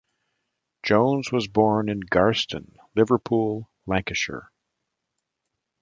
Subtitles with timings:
[0.81, 4.51] Jones was born in Garston, Liverpool, Lancashire.